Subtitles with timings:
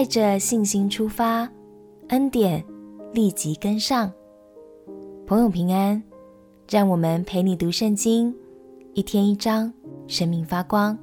[0.00, 1.46] 带着信心出发，
[2.08, 2.64] 恩典
[3.12, 4.10] 立即跟上。
[5.26, 6.02] 朋友平安，
[6.70, 8.34] 让我们陪你读圣经，
[8.94, 9.70] 一天一章，
[10.06, 10.96] 生命发光。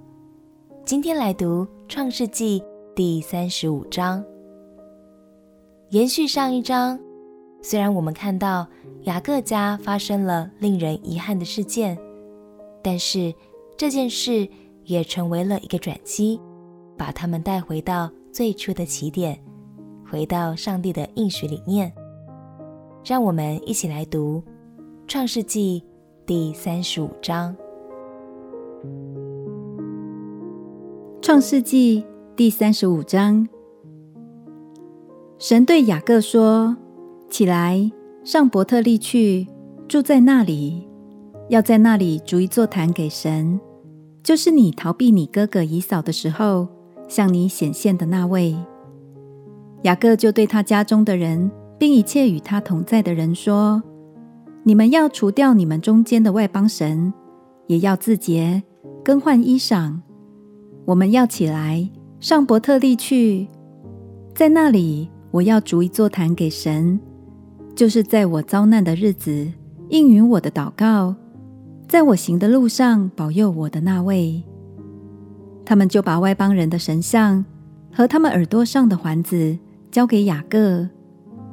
[0.84, 2.64] 今天来读创世纪
[2.96, 4.26] 第三十五章，
[5.90, 7.00] 延续上一章。
[7.62, 8.68] 虽然我们看到
[9.04, 11.96] 雅各家发生了令人遗憾的事件，
[12.82, 13.32] 但是
[13.78, 14.50] 这件事
[14.86, 16.42] 也成为了一个转机，
[16.98, 19.36] 把他们带回到最初的起点，
[20.08, 21.92] 回到上帝的应许里面。
[23.04, 24.44] 让我们一起来读
[25.08, 25.82] 《创世纪》
[26.24, 27.56] 第三十五章。
[31.20, 32.02] 《创世纪》
[32.36, 33.48] 第三十五章，
[35.40, 36.78] 神对雅各说
[37.32, 37.92] ：“起来，
[38.24, 39.48] 上伯特利去，
[39.88, 40.88] 住在那里，
[41.50, 43.60] 要在那里筑一座坛给神，
[44.22, 46.68] 就是你逃避你哥哥以扫的时候，
[47.08, 48.56] 向你显现的那位。”
[49.84, 53.82] 雅各就对他家中的人，并一切与他同在的人说
[54.64, 57.14] ：“你们要除掉你们中间的外邦神，
[57.68, 58.64] 也要自洁，
[59.04, 60.00] 更换衣裳。”
[60.86, 63.48] 我们要起来，上伯特利去，
[64.34, 67.00] 在那里，我要逐一座坛给神，
[67.76, 69.48] 就是在我遭难的日子
[69.90, 71.14] 应允我的祷告，
[71.88, 74.44] 在我行的路上保佑我的那位。
[75.68, 77.44] 他们就把外邦人的神像
[77.94, 79.58] 和他们耳朵上的环子
[79.92, 80.88] 交给雅各，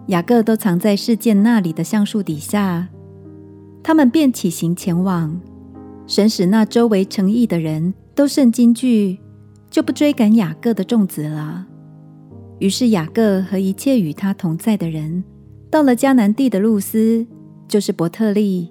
[0.07, 2.87] 雅各都藏在示剑那里的橡树底下。
[3.83, 5.41] 他们便起行前往，
[6.07, 9.19] 神使那周围城邑的人都甚惊惧。
[9.69, 11.67] 就不追赶雅各的众子了。
[12.61, 15.25] 于是雅各和一切与他同在的人，
[15.69, 17.27] 到了迦南地的路斯，
[17.67, 18.71] 就是伯特利。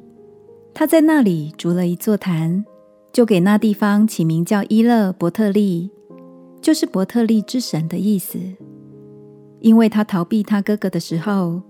[0.74, 2.64] 他在那里筑了一座坛，
[3.14, 5.92] 就给那地方起名叫伊勒伯特利，
[6.60, 8.40] 就是伯特利之神的意思。
[9.62, 11.62] 因为他逃避他哥哥的时候，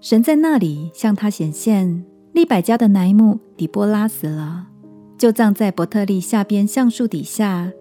[0.00, 2.04] 神在那里向他显现。
[2.32, 4.68] 利百加的奶母底波拉死了，
[5.18, 7.72] 就葬在伯特利下边橡树底下。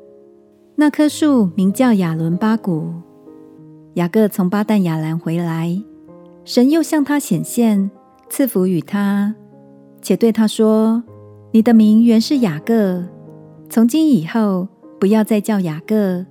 [0.76, 2.94] 那棵树名叫亚伦巴谷。
[3.94, 5.82] 雅各从巴旦亚兰回来，
[6.44, 7.92] 神又向他显现，
[8.30, 9.36] 赐福与他，
[10.02, 11.04] 且对他说
[11.54, 13.04] ：“你的名原是雅各，
[13.70, 14.70] 从今以后
[15.00, 16.26] 不要再叫雅各，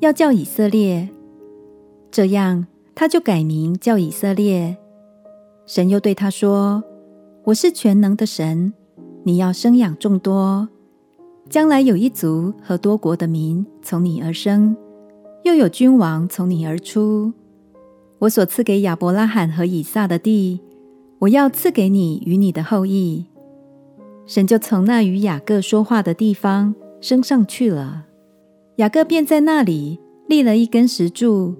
[0.00, 1.08] 要叫以色列。”
[2.10, 4.76] 这样，他就改名叫以色列。
[5.66, 6.82] 神又对他说
[7.44, 8.72] ：“我是全能的神，
[9.24, 10.68] 你要生养众多。”
[11.50, 14.74] 将来有一族和多国的民从你而生，
[15.42, 17.34] 又有君王从你而出。
[18.20, 20.60] 我所赐给亚伯拉罕和以撒的地，
[21.18, 23.26] 我要赐给你与你的后裔。
[24.26, 28.06] 神就从那与雅各说话的地方升上去了。
[28.76, 31.54] 雅各便在那里立了一根石柱，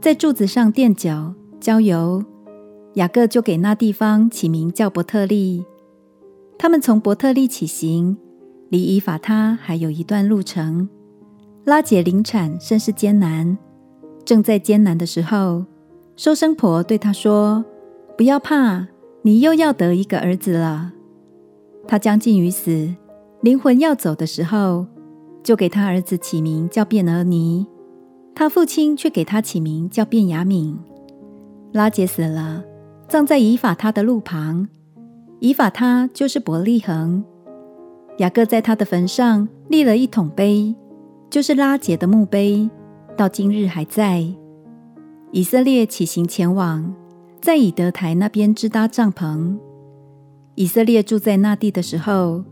[0.00, 2.24] 在柱子上垫脚浇油。
[2.94, 5.64] 雅各就给那地方起名叫伯特利。
[6.58, 8.16] 他们从伯特利起行。
[8.70, 10.90] 离以法他还有一段路程，
[11.64, 13.56] 拉结临产甚是艰难。
[14.26, 15.64] 正在艰难的时候，
[16.16, 17.64] 收生婆对他说
[18.14, 18.88] ：“不要怕，
[19.22, 20.92] 你又要得一个儿子了。”
[21.88, 22.94] 他将近于死，
[23.40, 24.86] 灵魂要走的时候，
[25.42, 27.66] 就给他儿子起名叫便儿尼。
[28.34, 30.76] 他父亲却给他起名叫便雅悯。
[31.72, 32.62] 拉结死了，
[33.08, 34.68] 葬在以法他的路旁。
[35.40, 37.24] 以法他就是伯利恒。
[38.18, 40.74] 雅各在他的坟上立了一桶碑，
[41.30, 42.68] 就是拉结的墓碑，
[43.16, 44.26] 到今日还在。
[45.32, 46.94] 以色列起行前往，
[47.40, 49.56] 在以德台那边支搭帐篷。
[50.58, 52.42] 以色列住在那地的时候，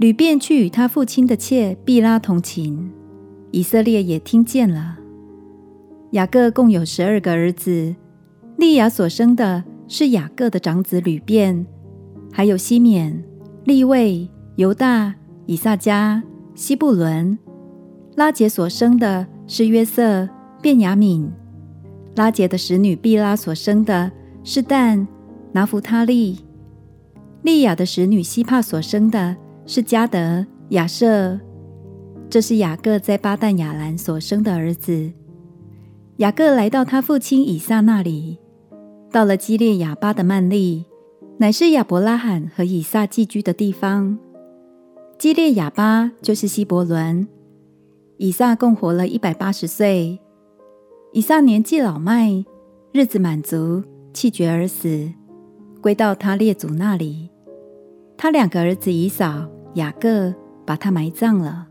[0.00, 2.90] 吕便去与他父亲的妾毕拉同寝，
[3.52, 4.96] 以色列也听见了。
[6.10, 7.94] 雅各共有十二个儿子，
[8.56, 11.64] 利亚所生的是雅各的长子吕便，
[12.32, 13.22] 还有西缅、
[13.62, 14.28] 利未。
[14.56, 16.20] 犹大、以萨迦、
[16.56, 17.38] 西布伦，
[18.16, 20.28] 拉结所生的是约瑟、
[20.60, 21.28] 便雅悯；
[22.16, 24.10] 拉结的使女毕拉所生的
[24.42, 25.06] 是但、
[25.52, 26.38] 拿弗他利；
[27.46, 31.38] 利亚的使女希帕所生的是加德、亚瑟。
[32.28, 35.12] 这是雅各在巴旦亚兰所生的儿子。
[36.16, 38.40] 雅各来到他父亲以撒那里，
[39.12, 40.86] 到了基列亚巴的曼利，
[41.38, 44.18] 乃是亚伯拉罕和以撒寄居的地方。
[45.16, 47.28] 基列亚巴就是希伯伦。
[48.16, 50.18] 以撒共活了一百八十岁。
[51.12, 52.44] 以撒年纪老迈，
[52.90, 55.12] 日子满足，气绝而死，
[55.80, 57.30] 归到他列祖那里。
[58.18, 60.34] 他两个儿子以扫、雅各
[60.64, 61.66] 把他埋葬了。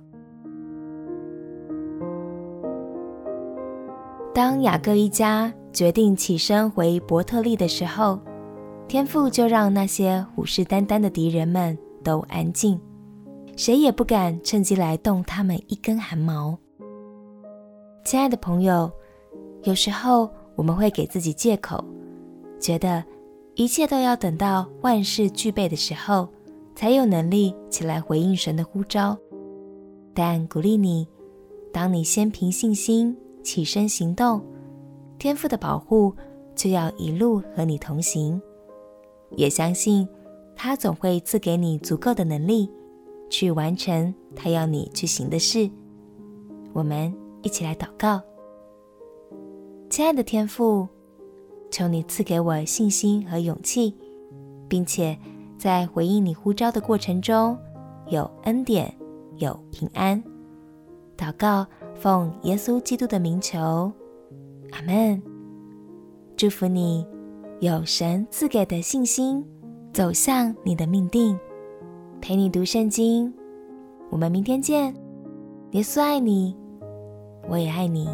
[4.34, 8.20] 当雅各一家决定起身回伯特利的时候，
[8.88, 12.80] 天父就让那些虎视眈眈的敌人们都安静，
[13.56, 16.58] 谁也不敢趁机来动他们一根汗毛。
[18.04, 18.92] 亲爱的朋友，
[19.64, 21.84] 有时候我们会给自己借口，
[22.60, 23.04] 觉得
[23.56, 26.28] 一切都要等到万事俱备的时候，
[26.76, 29.18] 才有能力起来回应神的呼召。
[30.14, 31.08] 但鼓励你，
[31.72, 34.42] 当你先凭信心起身行动，
[35.18, 36.14] 天父的保护
[36.54, 38.42] 就要一路和你同行。
[39.38, 40.08] 也相信
[40.56, 42.70] 他总会赐给你足够的能力，
[43.30, 45.70] 去完成他要你去行的事。
[46.74, 48.22] 我们一起来祷告，
[49.90, 50.88] 亲爱的天父，
[51.76, 53.94] 求你赐给我信心和勇气，
[54.70, 55.20] 并且
[55.58, 57.58] 在回应你呼召的过程中
[58.08, 58.96] 有恩典、
[59.40, 60.24] 有平安。
[61.18, 63.92] 祷告，奉耶稣基督的名求，
[64.72, 65.22] 阿门。
[66.38, 67.06] 祝福你。
[67.60, 69.44] 有神赐给的信心，
[69.92, 71.38] 走向你的命定，
[72.22, 73.34] 陪你读圣经。
[74.10, 74.96] 我们明天见。
[75.72, 76.56] 耶稣爱你，
[77.50, 78.08] 我也爱你。